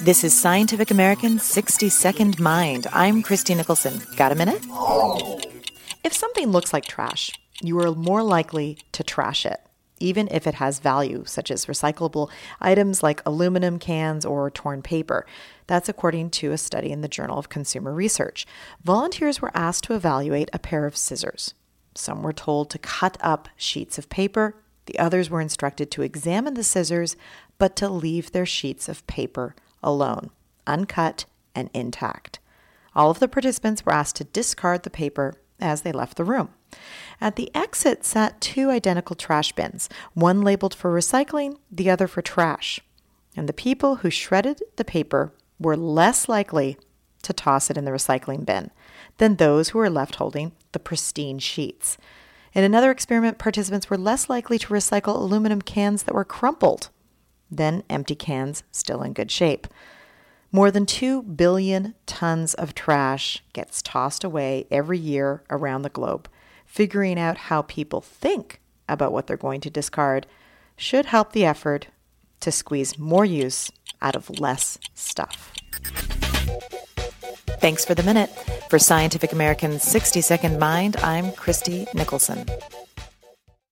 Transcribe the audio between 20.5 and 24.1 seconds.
a pair of scissors. Some were told to cut up sheets of